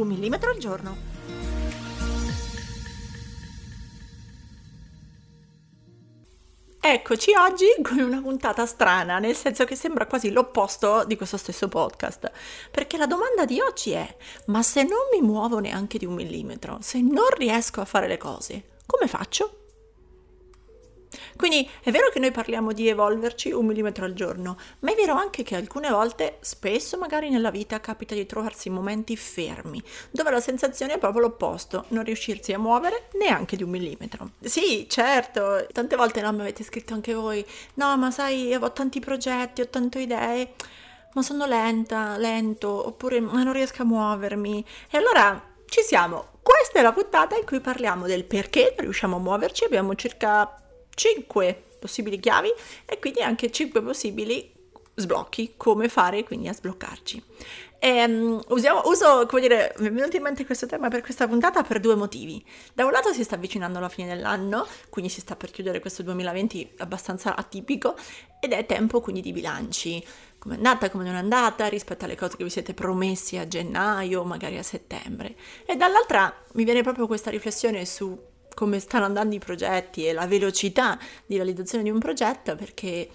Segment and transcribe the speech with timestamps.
[0.00, 0.96] Un millimetro al giorno.
[6.80, 11.68] Eccoci oggi con una puntata strana, nel senso che sembra quasi l'opposto di questo stesso
[11.68, 12.32] podcast,
[12.70, 16.78] perché la domanda di oggi è, ma se non mi muovo neanche di un millimetro,
[16.80, 19.59] se non riesco a fare le cose, come faccio?
[21.36, 25.14] Quindi è vero che noi parliamo di evolverci un millimetro al giorno, ma è vero
[25.14, 30.30] anche che alcune volte, spesso magari nella vita, capita di trovarsi in momenti fermi, dove
[30.30, 34.30] la sensazione è proprio l'opposto, non riuscirsi a muovere neanche di un millimetro.
[34.40, 37.44] Sì, certo, tante volte no, mi avete scritto anche voi,
[37.74, 40.54] no, ma sai, ho tanti progetti, ho tante idee,
[41.14, 44.64] ma sono lenta, lento, oppure ma non riesco a muovermi.
[44.90, 46.38] E allora ci siamo.
[46.42, 49.64] Questa è la puntata in cui parliamo del perché non riusciamo a muoverci.
[49.64, 50.54] Abbiamo circa
[51.00, 52.52] 5 possibili chiavi
[52.84, 54.52] e quindi anche 5 possibili
[54.94, 57.22] sblocchi, come fare quindi a sbloccarci.
[57.78, 61.26] E, um, usiamo, uso, come dire, mi è venuto in mente questo tema per questa
[61.26, 62.44] puntata per due motivi.
[62.74, 66.02] Da un lato si sta avvicinando la fine dell'anno, quindi si sta per chiudere questo
[66.02, 67.96] 2020 abbastanza atipico
[68.38, 70.04] ed è tempo quindi di bilanci.
[70.36, 73.48] Come è andata, come non è andata, rispetto alle cose che vi siete promessi a
[73.48, 75.34] gennaio, magari a settembre.
[75.64, 78.28] E dall'altra mi viene proprio questa riflessione su
[78.60, 83.08] come stanno andando i progetti e la velocità di realizzazione di un progetto perché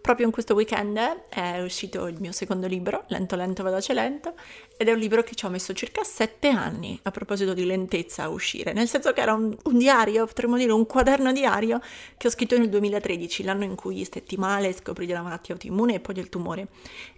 [0.00, 0.96] proprio in questo weekend
[1.28, 4.34] è uscito il mio secondo libro, Lento Lento Veloce Lento,
[4.76, 8.22] ed è un libro che ci ho messo circa sette anni a proposito di lentezza
[8.22, 11.80] a uscire, nel senso che era un, un diario, potremmo dire un quaderno diario
[12.16, 16.00] che ho scritto nel 2013, l'anno in cui stetti male, scoprì della malattia autoimmune e
[16.00, 16.68] poi del tumore.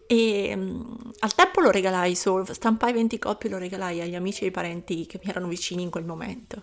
[0.07, 4.45] E um, al tempo lo regalai solo, stampai 20 copie e lo regalai agli amici
[4.45, 6.63] e ai parenti che mi erano vicini in quel momento.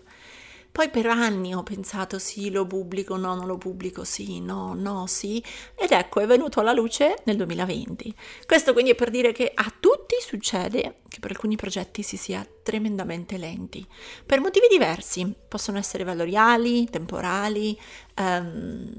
[0.72, 5.06] Poi per anni ho pensato sì, lo pubblico, no, non lo pubblico, sì, no, no,
[5.06, 5.44] sì.
[5.74, 8.14] Ed ecco, è venuto alla luce nel 2020.
[8.46, 12.46] Questo quindi è per dire che a tutti succede che per alcuni progetti si sia
[12.62, 13.86] tremendamente lenti.
[14.24, 17.78] Per motivi diversi, possono essere valoriali, temporali,
[18.18, 18.90] um,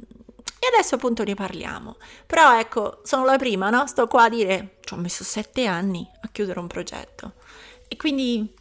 [0.59, 1.97] e adesso appunto ne parliamo.
[2.27, 3.87] Però ecco, sono la prima, no?
[3.87, 7.33] Sto qua a dire, ci ho messo sette anni a chiudere un progetto.
[7.87, 8.53] E quindi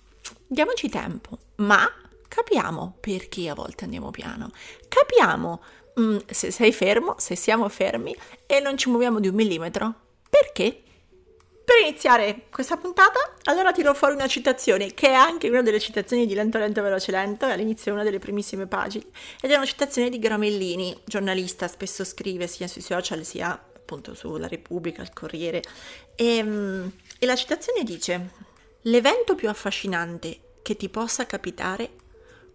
[0.47, 1.89] diamoci tempo, ma
[2.32, 4.50] capiamo perché a volte andiamo piano,
[4.88, 5.62] capiamo
[6.00, 8.16] mm, se sei fermo, se siamo fermi
[8.47, 9.94] e non ci muoviamo di un millimetro,
[10.31, 10.81] perché?
[11.62, 16.26] Per iniziare questa puntata, allora tiro fuori una citazione che è anche una delle citazioni
[16.26, 19.04] di Lento Lento Veloce Lento, è all'inizio una delle primissime pagine,
[19.41, 24.49] ed è una citazione di Gramellini, giornalista, spesso scrive sia sui social sia appunto sulla
[24.49, 25.62] Repubblica, il Corriere,
[26.16, 26.87] e, mm,
[27.19, 28.31] e la citazione dice:
[28.82, 32.00] L'evento più affascinante che ti possa capitare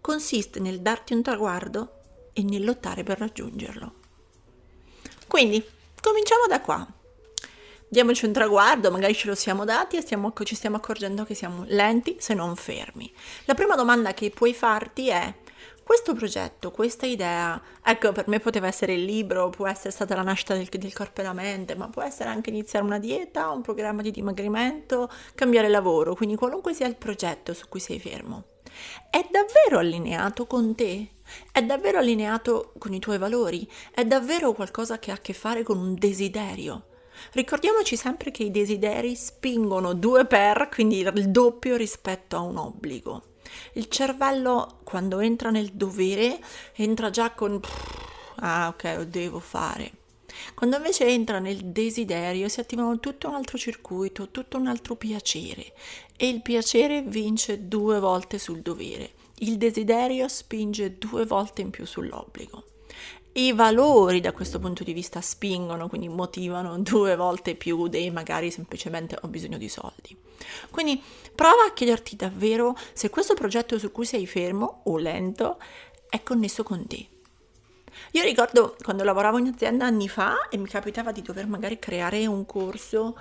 [0.00, 2.00] consiste nel darti un traguardo
[2.32, 3.94] e nel lottare per raggiungerlo.
[5.26, 5.62] Quindi,
[6.00, 6.86] cominciamo da qua.
[7.90, 11.64] Diamoci un traguardo, magari ce lo siamo dati e stiamo, ci stiamo accorgendo che siamo
[11.68, 13.10] lenti se non fermi.
[13.44, 15.34] La prima domanda che puoi farti è
[15.88, 20.22] questo progetto, questa idea, ecco per me poteva essere il libro, può essere stata la
[20.22, 23.62] nascita del, del, corpo e la mente, ma può essere anche iniziare una dieta, un
[23.62, 28.44] programma di dimagrimento, cambiare lavoro, quindi qualunque sia il progetto su cui sei fermo.
[29.10, 31.08] È davvero allineato con te?
[31.52, 33.68] È davvero allineato con i tuoi valori?
[33.90, 36.84] È davvero qualcosa che ha a che fare con un desiderio?
[37.32, 43.22] Ricordiamoci sempre che i desideri spingono due per, quindi il doppio rispetto a un obbligo.
[43.72, 46.38] Il cervello quando entra nel dovere
[46.74, 47.60] entra già con
[48.36, 49.92] ah ok, lo devo fare.
[50.54, 55.72] Quando invece entra nel desiderio si attivano tutto un altro circuito, tutto un altro piacere
[56.16, 61.86] e il piacere vince due volte sul dovere, il desiderio spinge due volte in più
[61.86, 62.64] sull'obbligo.
[63.32, 68.50] I valori da questo punto di vista spingono, quindi motivano due volte più dei magari
[68.50, 70.16] semplicemente ho bisogno di soldi.
[70.70, 71.00] Quindi
[71.34, 75.58] prova a chiederti davvero se questo progetto su cui sei fermo o lento
[76.08, 77.06] è connesso con te
[78.12, 82.26] io ricordo quando lavoravo in azienda anni fa e mi capitava di dover magari creare
[82.26, 83.16] un corso.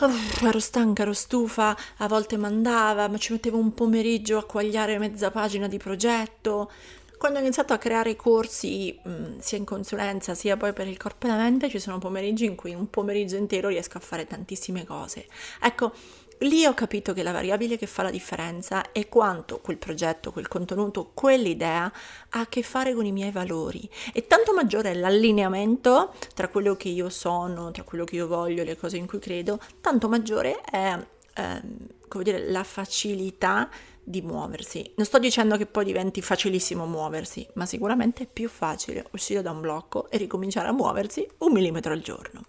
[0.00, 4.96] Oh, ero stanca, ero stufa, a volte mandava, ma ci mettevo un pomeriggio a quagliare
[4.98, 6.70] mezza pagina di progetto.
[7.18, 11.26] Quando ho iniziato a creare corsi, mh, sia in consulenza sia poi per il corpo
[11.26, 14.84] e la mente, ci sono pomeriggi in cui un pomeriggio intero riesco a fare tantissime
[14.84, 15.26] cose.
[15.60, 15.92] Ecco,
[16.40, 20.48] lì ho capito che la variabile che fa la differenza è quanto quel progetto, quel
[20.48, 21.92] contenuto, quell'idea
[22.30, 23.88] ha a che fare con i miei valori.
[24.12, 28.64] E tanto maggiore è l'allineamento tra quello che io sono, tra quello che io voglio,
[28.64, 30.98] le cose in cui credo, tanto maggiore è
[31.34, 31.62] eh,
[32.08, 33.68] come dire, la facilità
[34.02, 34.92] di muoversi.
[34.96, 39.50] Non sto dicendo che poi diventi facilissimo muoversi, ma sicuramente è più facile uscire da
[39.50, 42.42] un blocco e ricominciare a muoversi un millimetro al giorno.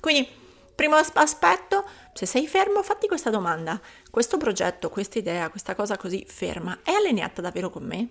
[0.00, 0.26] Quindi,
[0.78, 3.80] primo aspetto, se sei fermo, fatti questa domanda.
[4.12, 8.08] Questo progetto, questa idea, questa cosa così ferma, è allineata davvero con me?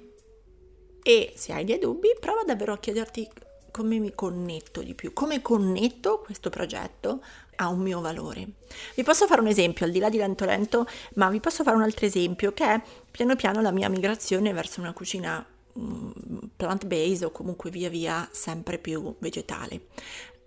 [1.02, 3.30] E se hai dei dubbi, prova davvero a chiederti
[3.72, 7.24] come mi connetto di più, come connetto questo progetto
[7.56, 8.46] a un mio valore.
[8.96, 11.78] Vi posso fare un esempio, al di là di lento lento, ma vi posso fare
[11.78, 15.46] un altro esempio che è piano piano la mia migrazione verso una cucina
[15.80, 16.10] mm,
[16.58, 19.84] plant-based o comunque via via sempre più vegetale.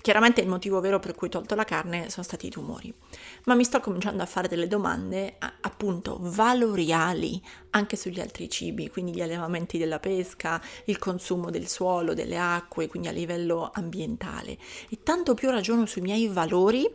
[0.00, 2.92] Chiaramente il motivo vero per cui ho tolto la carne sono stati i tumori,
[3.44, 9.12] ma mi sto cominciando a fare delle domande appunto valoriali anche sugli altri cibi, quindi
[9.12, 14.56] gli allevamenti della pesca, il consumo del suolo, delle acque, quindi a livello ambientale.
[14.88, 16.88] E tanto più ragiono sui miei valori,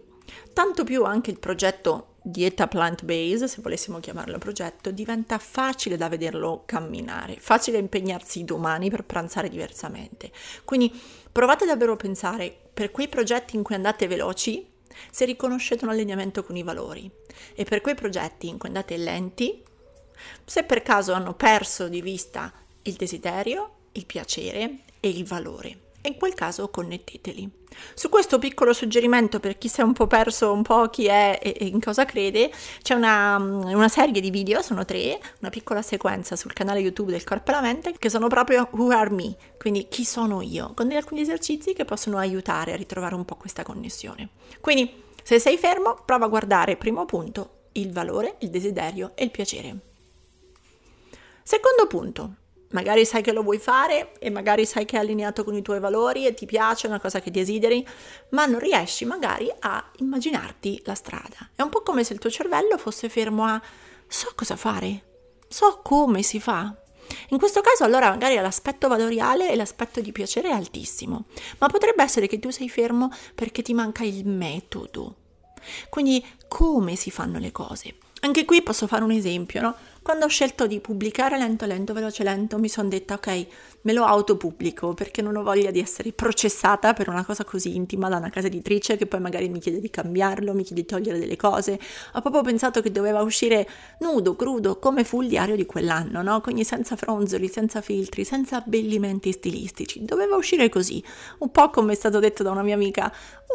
[0.54, 6.64] tanto più anche il progetto dieta plant-based, se volessimo chiamarlo progetto, diventa facile da vederlo
[6.66, 10.32] camminare, facile impegnarsi domani per pranzare diversamente.
[10.64, 10.92] Quindi
[11.32, 14.68] provate davvero a pensare per quei progetti in cui andate veloci,
[15.12, 17.10] se riconoscete un allineamento con i valori
[17.54, 19.62] e per quei progetti in cui andate lenti,
[20.44, 22.52] se per caso hanno perso di vista
[22.84, 27.50] il desiderio, il piacere e il valore e in quel caso connetteteli.
[27.94, 31.40] Su questo piccolo suggerimento per chi si è un po' perso un po' chi è
[31.42, 36.36] e, in cosa crede, c'è una, una, serie di video, sono tre, una piccola sequenza
[36.36, 39.88] sul canale YouTube del Corpo e la Mente che sono proprio Who Are Me, quindi
[39.90, 44.30] chi sono io, con alcuni esercizi che possono aiutare a ritrovare un po' questa connessione.
[44.62, 49.32] Quindi se sei fermo, prova a guardare, primo punto, il valore, il desiderio e il
[49.32, 49.76] piacere.
[51.44, 52.36] Secondo punto,
[52.76, 55.80] magari sai che lo vuoi fare e magari sai che è allineato con i tuoi
[55.80, 57.88] valori e ti piace, è una cosa che desideri,
[58.32, 61.52] ma non riesci magari a immaginarti la strada.
[61.56, 63.62] È un po' come se il tuo cervello fosse fermo a
[64.08, 65.04] so cosa fare,
[65.48, 66.76] so come si fa.
[67.30, 71.28] In questo caso allora magari l'aspetto valoriale e l'aspetto di piacere è altissimo,
[71.60, 75.16] ma potrebbe essere che tu sei fermo perché ti manca il metodo.
[75.90, 77.96] Quindi come si fanno le cose?
[78.26, 79.76] Anche qui posso fare un esempio, no?
[80.02, 83.46] Quando ho scelto di pubblicare lento, lento, veloce, lento, mi sono detta ok,
[83.82, 88.10] me lo autopubblico perché non ho voglia di essere processata per una cosa così intima
[88.10, 91.20] da una casa editrice che poi magari mi chiede di cambiarlo, mi chiede di togliere
[91.20, 91.80] delle cose.
[92.14, 93.70] Ho proprio pensato che doveva uscire
[94.00, 96.42] nudo, crudo, come fu il diario di quell'anno, no?
[96.42, 100.04] Quindi senza fronzoli, senza filtri, senza abbellimenti stilistici.
[100.04, 101.04] Doveva uscire così,
[101.40, 103.14] un po' come è stato detto da una mia amica,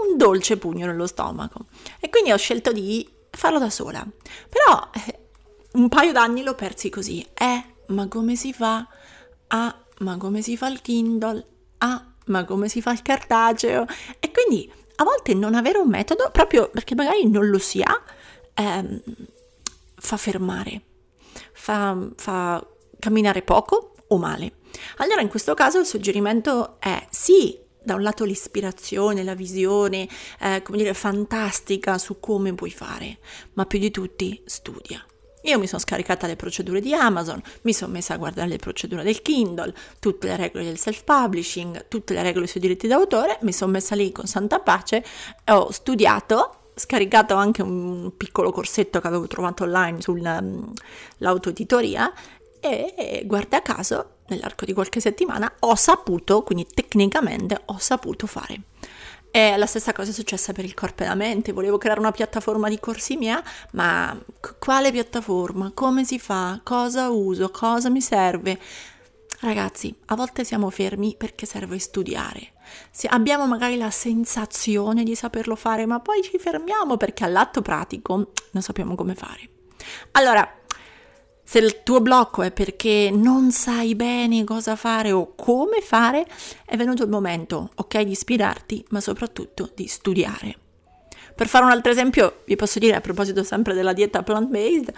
[0.08, 1.66] un dolce pugno nello stomaco.
[1.98, 4.06] E quindi ho scelto di farlo da sola.
[4.48, 5.18] Però eh,
[5.72, 7.26] un paio d'anni l'ho persi così.
[7.34, 8.86] Eh, ma come si fa?
[9.48, 11.46] Ah, ma come si fa il Kindle?
[11.78, 13.86] Ah, ma come si fa il cartaceo?
[14.18, 18.02] E quindi a volte non avere un metodo, proprio perché magari non lo si ha,
[18.54, 19.00] ehm,
[19.94, 20.82] fa fermare,
[21.52, 22.64] fa, fa
[22.98, 24.58] camminare poco o male.
[24.98, 30.08] Allora in questo caso il suggerimento è sì, da un lato l'ispirazione, la visione,
[30.40, 33.18] eh, come dire, fantastica su come puoi fare,
[33.54, 35.04] ma più di tutti studia.
[35.44, 39.02] Io mi sono scaricata le procedure di Amazon, mi sono messa a guardare le procedure
[39.02, 43.72] del Kindle, tutte le regole del self-publishing, tutte le regole sui diritti d'autore, mi sono
[43.72, 45.02] messa lì con santa pace,
[45.46, 52.14] ho studiato, scaricato anche un piccolo corsetto che avevo trovato online sull'autoeditoria mm,
[52.60, 58.62] e guarda caso nell'arco di qualche settimana ho saputo, quindi tecnicamente ho saputo fare.
[59.32, 62.10] E la stessa cosa è successa per il corpo e la mente, volevo creare una
[62.10, 64.18] piattaforma di corsi mia, ma
[64.58, 65.70] quale piattaforma?
[65.72, 66.60] Come si fa?
[66.64, 67.50] Cosa uso?
[67.50, 68.58] Cosa mi serve?
[69.42, 72.52] Ragazzi, a volte siamo fermi perché serve studiare.
[72.90, 78.32] Se abbiamo magari la sensazione di saperlo fare, ma poi ci fermiamo perché all'atto pratico
[78.50, 79.48] non sappiamo come fare.
[80.12, 80.59] Allora,
[81.50, 86.24] se il tuo blocco è perché non sai bene cosa fare o come fare,
[86.64, 90.56] è venuto il momento, ok, di ispirarti, ma soprattutto di studiare.
[91.34, 94.92] Per fare un altro esempio, vi posso dire a proposito sempre della dieta plant-based,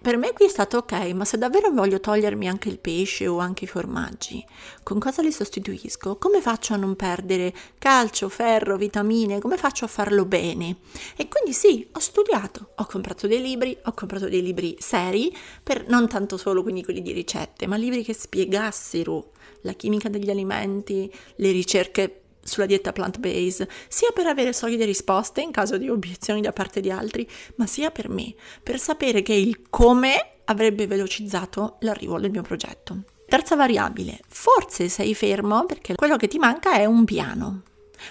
[0.00, 3.38] per me qui è stato ok, ma se davvero voglio togliermi anche il pesce o
[3.38, 4.44] anche i formaggi,
[4.82, 6.16] con cosa li sostituisco?
[6.16, 9.40] Come faccio a non perdere calcio, ferro, vitamine?
[9.40, 10.76] Come faccio a farlo bene?
[11.16, 15.88] E quindi sì, ho studiato, ho comprato dei libri, ho comprato dei libri seri, per
[15.88, 21.12] non tanto solo quindi quelli di ricette, ma libri che spiegassero la chimica degli alimenti,
[21.36, 26.52] le ricerche sulla dieta plant-based, sia per avere solide risposte in caso di obiezioni da
[26.52, 32.18] parte di altri, ma sia per me, per sapere che il come avrebbe velocizzato l'arrivo
[32.18, 33.04] del mio progetto.
[33.28, 37.62] Terza variabile, forse sei fermo perché quello che ti manca è un piano.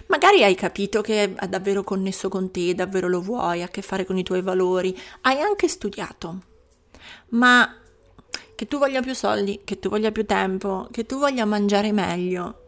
[0.08, 3.82] Magari hai capito che è davvero connesso con te, davvero lo vuoi, ha a che
[3.82, 6.40] fare con i tuoi valori, hai anche studiato,
[7.30, 7.74] ma
[8.54, 12.67] che tu voglia più soldi, che tu voglia più tempo, che tu voglia mangiare meglio,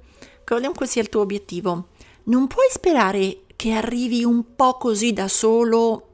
[0.54, 1.90] qualunque sia il tuo obiettivo,
[2.24, 6.10] non puoi sperare che arrivi un po' così da solo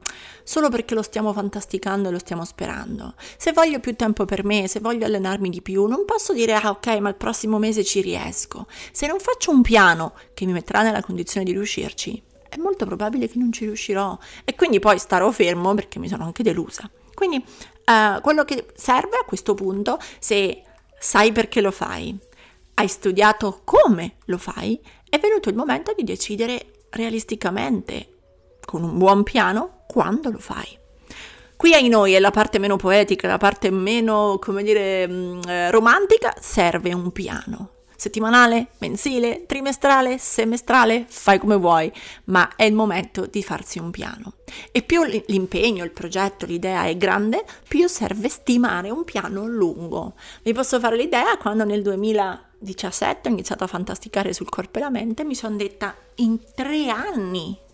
[0.46, 3.14] solo perché lo stiamo fantasticando e lo stiamo sperando.
[3.36, 6.70] Se voglio più tempo per me, se voglio allenarmi di più, non posso dire ah
[6.70, 8.66] ok, ma il prossimo mese ci riesco.
[8.92, 13.28] Se non faccio un piano che mi metterà nella condizione di riuscirci, è molto probabile
[13.28, 16.88] che non ci riuscirò e quindi poi starò fermo perché mi sono anche delusa.
[17.12, 20.62] Quindi uh, quello che serve a questo punto, se
[20.98, 22.16] sai perché lo fai,
[22.78, 28.18] hai studiato come lo fai, è venuto il momento di decidere realisticamente,
[28.64, 30.78] con un buon piano, quando lo fai.
[31.56, 35.70] Qui ai noi è la parte meno poetica, la parte meno, come dire, mm, eh,
[35.70, 37.70] romantica, serve un piano.
[37.96, 41.90] Settimanale, mensile, trimestrale, semestrale, fai come vuoi,
[42.24, 44.34] ma è il momento di farsi un piano.
[44.70, 50.14] E più l'impegno, il progetto, l'idea è grande, più serve stimare un piano lungo.
[50.42, 54.90] Vi posso fare l'idea quando nel 2017 ho iniziato a fantasticare sul corpo e la
[54.90, 57.64] mente, mi sono detta in tre anni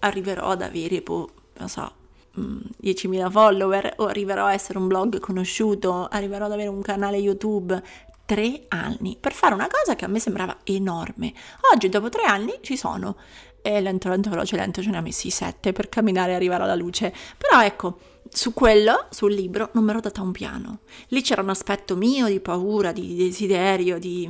[0.00, 1.92] arriverò ad avere, boh, non so,
[2.36, 7.16] 10.000 mm, follower o arriverò a essere un blog conosciuto, arriverò ad avere un canale
[7.16, 7.82] YouTube.
[8.26, 11.32] Tre anni per fare una cosa che a me sembrava enorme.
[11.72, 13.16] Oggi, dopo tre anni, ci sono.
[13.62, 16.74] E lento, lento, veloce, lento, ce ne ha messi sette per camminare e arrivare alla
[16.74, 17.14] luce.
[17.38, 20.80] Però ecco, su quello, sul libro, non mi ero data un piano.
[21.08, 24.28] Lì c'era un aspetto mio di paura, di desiderio, di,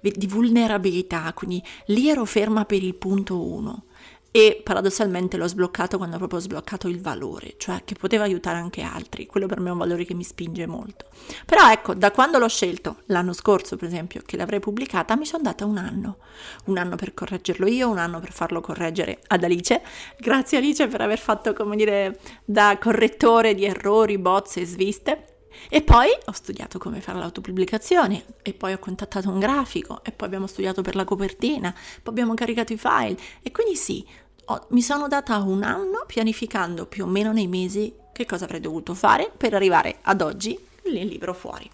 [0.00, 3.84] di vulnerabilità, quindi lì ero ferma per il punto uno
[4.30, 8.82] e paradossalmente l'ho sbloccato quando ho proprio sbloccato il valore, cioè che poteva aiutare anche
[8.82, 9.26] altri.
[9.26, 11.06] Quello per me è un valore che mi spinge molto.
[11.46, 15.42] Però ecco, da quando l'ho scelto, l'anno scorso per esempio, che l'avrei pubblicata, mi sono
[15.42, 16.18] data un anno.
[16.66, 19.82] Un anno per correggerlo io, un anno per farlo correggere ad Alice.
[20.18, 25.37] Grazie Alice per aver fatto, come dire, da correttore di errori, bozze e sviste.
[25.68, 30.26] E poi ho studiato come fare l'autopubblicazione e poi ho contattato un grafico e poi
[30.26, 34.06] abbiamo studiato per la copertina, poi abbiamo caricato i file e quindi sì,
[34.46, 38.60] ho, mi sono data un anno pianificando più o meno nei mesi che cosa avrei
[38.60, 41.70] dovuto fare per arrivare ad oggi il libro fuori.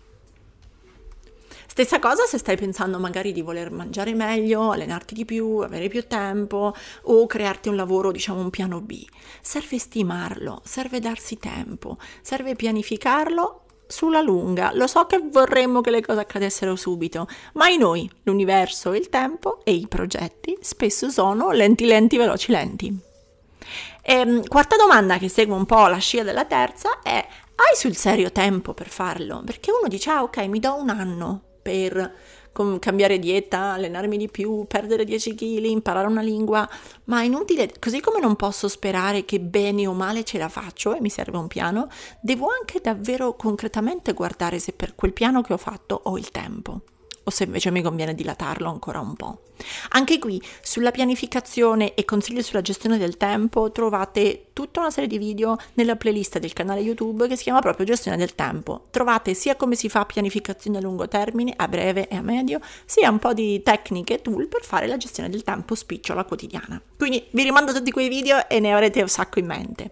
[1.67, 6.07] Stessa cosa se stai pensando magari di voler mangiare meglio, allenarti di più, avere più
[6.07, 6.73] tempo
[7.03, 9.05] o crearti un lavoro, diciamo un piano B.
[9.41, 14.71] Serve stimarlo, serve darsi tempo, serve pianificarlo sulla lunga.
[14.75, 19.61] Lo so che vorremmo che le cose accadessero subito, ma in noi l'universo, il tempo
[19.65, 22.99] e i progetti spesso sono lenti lenti, veloci lenti.
[24.03, 27.27] E, ehm, quarta domanda che segue un po' la scia della terza è
[27.57, 29.43] hai sul serio tempo per farlo?
[29.45, 32.15] Perché uno dice ah ok mi do un anno per
[32.79, 36.69] cambiare dieta, allenarmi di più, perdere 10 kg, imparare una lingua,
[37.05, 40.95] ma è inutile, così come non posso sperare che bene o male ce la faccio
[40.95, 41.89] e mi serve un piano,
[42.21, 46.83] devo anche davvero concretamente guardare se per quel piano che ho fatto ho il tempo
[47.25, 49.41] o se invece mi conviene dilatarlo ancora un po'.
[49.91, 55.19] Anche qui sulla pianificazione e consigli sulla gestione del tempo trovate tutta una serie di
[55.19, 58.87] video nella playlist del canale YouTube che si chiama proprio gestione del tempo.
[58.91, 63.11] Trovate sia come si fa pianificazione a lungo termine, a breve e a medio, sia
[63.11, 66.81] un po' di tecniche e tool per fare la gestione del tempo spicciola quotidiana.
[66.97, 69.91] Quindi vi rimando tutti quei video e ne avrete un sacco in mente.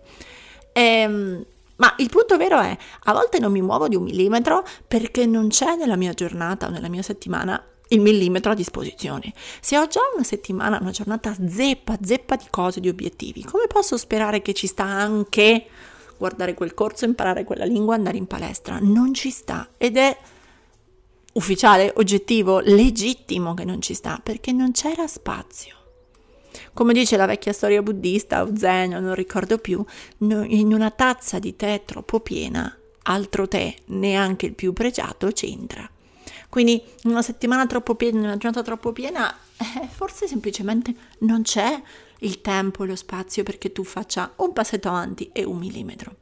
[0.73, 1.45] Ehm,
[1.83, 5.49] ma il punto vero è, a volte non mi muovo di un millimetro perché non
[5.49, 9.33] c'è nella mia giornata o nella mia settimana il millimetro a disposizione.
[9.61, 13.97] Se ho già una settimana, una giornata zeppa, zeppa di cose, di obiettivi, come posso
[13.97, 15.67] sperare che ci sta anche
[16.17, 18.79] guardare quel corso, imparare quella lingua, andare in palestra?
[18.81, 20.17] Non ci sta ed è
[21.33, 25.82] ufficiale, oggettivo, legittimo che non ci sta perché non c'era spazio.
[26.73, 29.85] Come dice la vecchia storia buddista o zen, non ricordo più,
[30.19, 35.89] in una tazza di tè troppo piena, altro tè, neanche il più pregiato, c'entra.
[36.49, 41.81] Quindi una settimana troppo piena, una giornata troppo piena, eh, forse semplicemente non c'è
[42.19, 46.15] il tempo e lo spazio perché tu faccia un passetto avanti e un millimetro.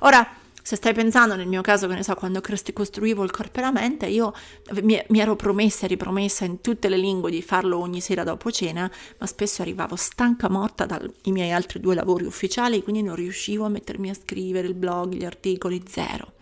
[0.00, 0.26] Ora,
[0.68, 3.72] se stai pensando, nel mio caso, che ne so, quando costruivo il corpo e la
[3.72, 4.34] mente, io
[4.82, 8.50] mi, mi ero promessa e ripromessa in tutte le lingue di farlo ogni sera dopo
[8.50, 13.64] cena, ma spesso arrivavo stanca morta dai miei altri due lavori ufficiali, quindi non riuscivo
[13.64, 16.32] a mettermi a scrivere il blog, gli articoli, zero.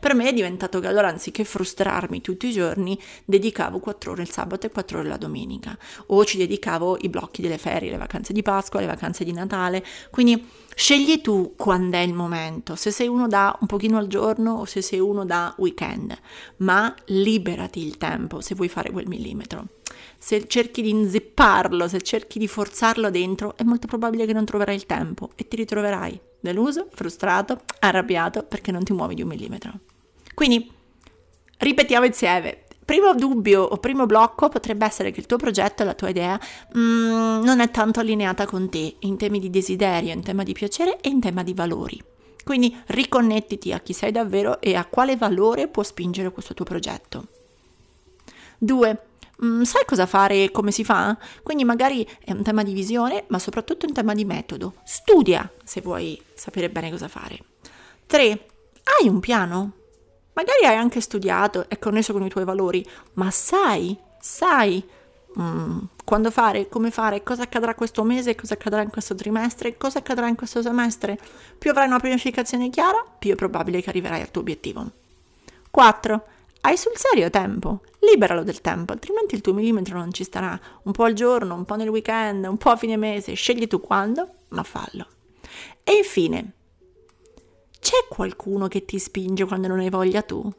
[0.00, 4.30] Per me è diventato che allora anziché frustrarmi tutti i giorni, dedicavo 4 ore il
[4.30, 8.32] sabato e 4 ore la domenica, o ci dedicavo i blocchi delle ferie, le vacanze
[8.32, 13.08] di Pasqua, le vacanze di Natale, quindi scegli tu quando è il momento, se sei
[13.08, 16.16] uno da un pochino al giorno o se sei uno da weekend,
[16.58, 19.75] ma liberati il tempo se vuoi fare quel millimetro
[20.18, 24.74] se cerchi di inzipparlo, se cerchi di forzarlo dentro, è molto probabile che non troverai
[24.74, 29.72] il tempo e ti ritroverai deluso, frustrato, arrabbiato perché non ti muovi di un millimetro.
[30.34, 30.70] Quindi,
[31.58, 32.64] ripetiamo insieme.
[32.84, 36.38] Primo dubbio o primo blocco potrebbe essere che il tuo progetto, la tua idea
[36.76, 41.00] mm, non è tanto allineata con te in temi di desiderio, in tema di piacere
[41.00, 42.00] e in tema di valori.
[42.44, 47.26] Quindi riconnettiti a chi sei davvero e a quale valore può spingere questo tuo progetto.
[48.58, 48.98] 2.
[49.44, 51.16] Mm, sai cosa fare e come si fa?
[51.42, 54.74] Quindi magari è un tema di visione, ma soprattutto è un tema di metodo.
[54.84, 57.38] Studia se vuoi sapere bene cosa fare.
[58.06, 58.46] 3.
[58.82, 59.72] Hai un piano?
[60.32, 64.84] Magari hai anche studiato, è connesso con i tuoi valori, ma sai, sai
[65.34, 69.98] mh, quando fare, come fare, cosa accadrà questo mese, cosa accadrà in questo trimestre, cosa
[69.98, 71.18] accadrà in questo semestre.
[71.58, 74.90] Più avrai una pianificazione chiara, più è probabile che arriverai al tuo obiettivo.
[75.70, 76.26] 4
[76.62, 80.58] hai sul serio tempo, liberalo del tempo, altrimenti il tuo millimetro non ci starà.
[80.82, 83.80] Un po' al giorno, un po' nel weekend, un po' a fine mese, scegli tu
[83.80, 85.06] quando, ma fallo.
[85.84, 86.52] E infine,
[87.78, 90.52] c'è qualcuno che ti spinge quando non hai voglia tu?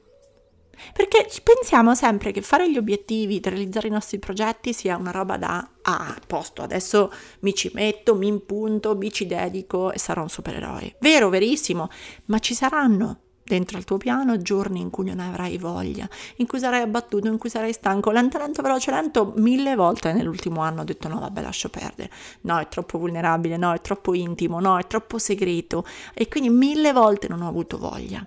[0.94, 5.70] Perché pensiamo sempre che fare gli obiettivi, realizzare i nostri progetti sia una roba da
[5.82, 10.96] ah, posto, adesso mi ci metto, mi impunto, mi ci dedico e sarò un supereroe.
[11.00, 11.90] Vero, verissimo,
[12.26, 16.60] ma ci saranno dentro al tuo piano giorni in cui non avrai voglia, in cui
[16.60, 20.84] sarai abbattuto, in cui sarai stanco, lento, lento, veloce, lento, mille volte nell'ultimo anno ho
[20.84, 22.12] detto no, vabbè, lascio perdere,
[22.42, 26.92] no, è troppo vulnerabile, no, è troppo intimo, no, è troppo segreto e quindi mille
[26.92, 28.26] volte non ho avuto voglia.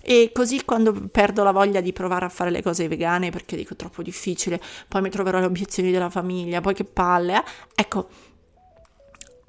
[0.00, 3.76] E così quando perdo la voglia di provare a fare le cose vegane perché dico
[3.76, 7.42] troppo difficile, poi mi troverò le obiezioni della famiglia, poi che palle, eh?
[7.74, 8.08] ecco,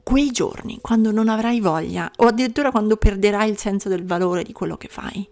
[0.06, 4.54] quei giorni, quando non avrai voglia o addirittura quando perderai il senso del valore di
[4.54, 5.28] quello che fai,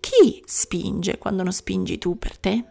[0.00, 2.64] chi spinge quando non spingi tu per te?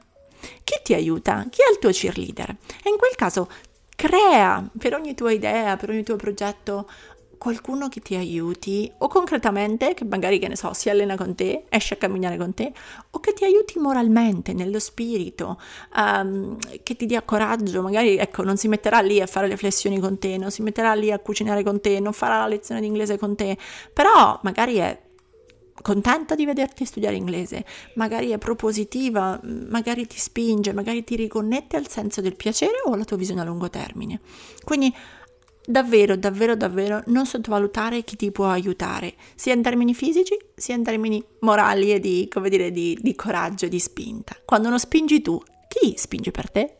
[0.65, 1.45] Chi ti aiuta?
[1.49, 2.49] Chi è il tuo cheerleader?
[2.83, 3.47] E in quel caso
[3.95, 6.89] crea per ogni tua idea, per ogni tuo progetto
[7.37, 11.65] qualcuno che ti aiuti o concretamente che magari che ne so si allena con te
[11.69, 12.71] esce a camminare con te
[13.11, 15.59] o che ti aiuti moralmente nello spirito
[15.95, 19.99] um, che ti dia coraggio magari ecco non si metterà lì a fare le flessioni
[19.99, 22.87] con te non si metterà lì a cucinare con te non farà la lezione di
[22.87, 23.57] inglese con te
[23.93, 25.03] però magari è
[25.81, 31.87] contenta di vederti studiare inglese, magari è propositiva, magari ti spinge, magari ti riconnette al
[31.87, 34.19] senso del piacere o alla tua visione a lungo termine.
[34.63, 34.91] Quindi
[35.65, 40.83] davvero, davvero, davvero non sottovalutare chi ti può aiutare, sia in termini fisici, sia in
[40.83, 44.35] termini morali e di, come dire, di, di coraggio di spinta.
[44.45, 46.77] Quando non spingi tu, chi spinge per te?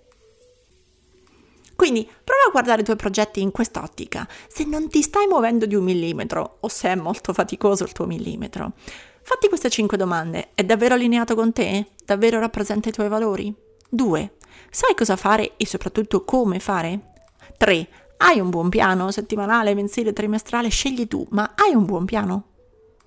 [1.76, 4.28] Quindi prova a guardare i tuoi progetti in quest'ottica.
[4.48, 8.06] Se non ti stai muovendo di un millimetro o se è molto faticoso il tuo
[8.06, 8.74] millimetro,
[9.21, 10.50] fatti queste 5 domande.
[10.56, 11.88] È davvero allineato con te?
[12.06, 13.54] Davvero rappresenta i tuoi valori?
[13.89, 14.34] 2.
[14.69, 17.13] Sai cosa fare e soprattutto come fare?
[17.58, 17.88] 3.
[18.17, 20.69] Hai un buon piano settimanale, mensile, trimestrale?
[20.69, 22.43] Scegli tu, ma hai un buon piano?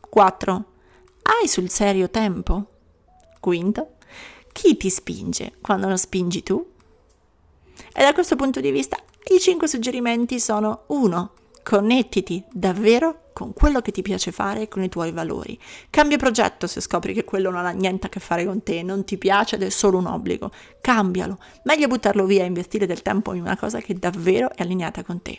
[0.09, 0.65] 4.
[1.23, 2.67] Hai sul serio tempo?
[3.41, 3.95] Quinto.
[4.53, 6.65] Chi ti spinge quando non spingi tu?
[7.95, 8.99] E da questo punto di vista
[9.35, 11.31] i 5 suggerimenti sono 1.
[11.69, 15.61] Connettiti davvero con quello che ti piace fare e con i tuoi valori.
[15.91, 19.05] Cambia progetto se scopri che quello non ha niente a che fare con te, non
[19.05, 20.51] ti piace ed è solo un obbligo.
[20.81, 21.39] Cambialo.
[21.65, 25.21] Meglio buttarlo via e investire del tempo in una cosa che davvero è allineata con
[25.21, 25.39] te.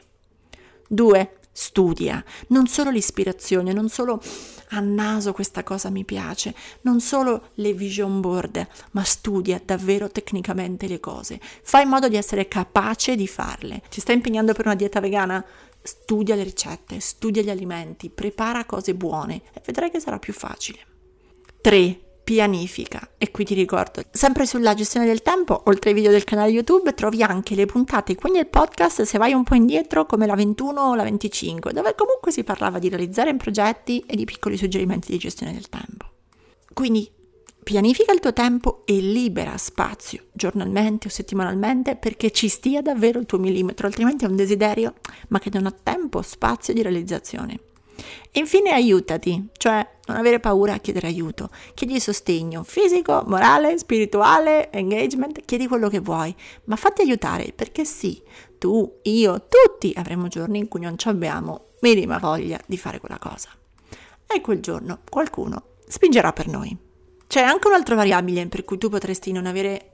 [0.88, 1.34] 2.
[1.52, 4.22] Studia, non solo l'ispirazione, non solo
[4.70, 10.88] a naso questa cosa mi piace, non solo le vision board, ma studia davvero tecnicamente
[10.88, 11.40] le cose.
[11.64, 13.82] Fai in modo di essere capace di farle.
[13.90, 15.44] Ti stai impegnando per una dieta vegana?
[15.90, 20.78] Studia le ricette, studia gli alimenti, prepara cose buone e vedrai che sarà più facile.
[21.62, 22.00] 3.
[22.24, 23.14] Pianifica.
[23.18, 26.94] E qui ti ricordo, sempre sulla gestione del tempo, oltre ai video del canale YouTube,
[26.94, 30.80] trovi anche le puntate qui nel podcast se vai un po' indietro come la 21
[30.80, 35.18] o la 25, dove comunque si parlava di realizzare progetti e di piccoli suggerimenti di
[35.18, 36.06] gestione del tempo.
[36.72, 37.10] Quindi
[37.64, 43.26] Pianifica il tuo tempo e libera spazio giornalmente o settimanalmente perché ci stia davvero il
[43.26, 44.96] tuo millimetro, altrimenti è un desiderio
[45.28, 47.60] ma che non ha tempo, spazio di realizzazione.
[48.32, 51.50] E infine aiutati, cioè non avere paura a chiedere aiuto.
[51.74, 56.34] Chiedi sostegno fisico, morale, spirituale, engagement, chiedi quello che vuoi,
[56.66, 58.22] ma fatti aiutare perché sì,
[58.58, 63.50] tu, io, tutti avremo giorni in cui non abbiamo minima voglia di fare quella cosa.
[64.26, 66.88] E quel giorno qualcuno spingerà per noi.
[67.30, 69.92] C'è anche un'altra variabile per cui tu potresti non avere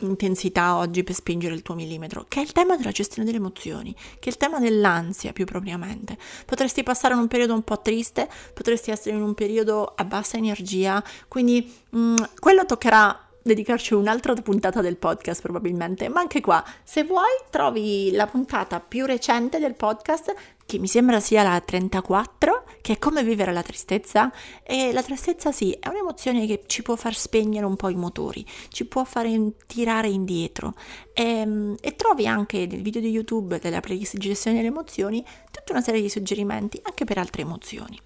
[0.00, 3.94] intensità oggi per spingere il tuo millimetro, che è il tema della gestione delle emozioni,
[3.94, 6.18] che è il tema dell'ansia più propriamente.
[6.44, 10.38] Potresti passare in un periodo un po' triste, potresti essere in un periodo a bassa
[10.38, 16.64] energia, quindi mh, mm, quello toccherà dedicarci un'altra puntata del podcast probabilmente, ma anche qua,
[16.82, 20.34] se vuoi, trovi la puntata più recente del podcast
[20.66, 24.32] che mi sembra sia la 34, che è come vivere la tristezza.
[24.64, 28.44] E la tristezza sì, è un'emozione che ci può far spegnere un po' i motori,
[28.68, 30.74] ci può fare tirare indietro.
[31.14, 35.72] E, ehm, e trovi anche nel video di YouTube della playlist gestione delle emozioni tutta
[35.72, 37.98] una serie di suggerimenti anche per altre emozioni.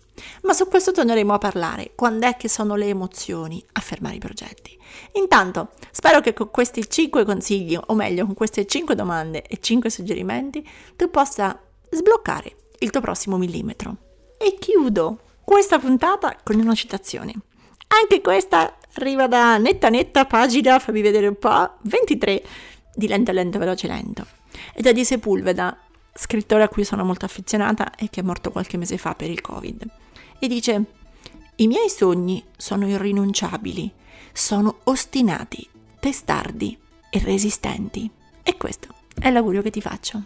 [0.43, 1.93] Ma su questo torneremo a parlare.
[1.95, 4.77] Quando è che sono le emozioni a fermare i progetti?
[5.13, 9.91] Intanto, spero che con questi 5 consigli, o meglio, con queste 5 domande e 5
[9.91, 11.59] suggerimenti, tu possa
[11.91, 13.97] sbloccare il tuo prossimo millimetro.
[14.39, 17.35] E chiudo questa puntata con una citazione.
[17.89, 22.43] Anche questa arriva da netta netta pagina, fammi vedere un po', 23
[22.95, 24.27] di Lento Lento Veloce Lento.
[24.75, 25.77] Ed è di Sepulveda,
[26.15, 29.41] scrittore a cui sono molto affezionata e che è morto qualche mese fa per il
[29.41, 29.85] Covid.
[30.39, 30.85] E dice,
[31.57, 33.93] i miei sogni sono irrinunciabili,
[34.33, 35.69] sono ostinati,
[35.99, 36.79] testardi
[37.11, 38.11] e resistenti.
[38.43, 40.23] E questo è l'augurio che ti faccio.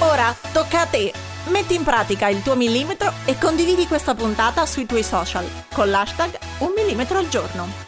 [0.00, 1.12] Ora tocca a te.
[1.46, 6.38] Metti in pratica il tuo millimetro e condividi questa puntata sui tuoi social con l'hashtag
[6.58, 7.87] un millimetro al giorno.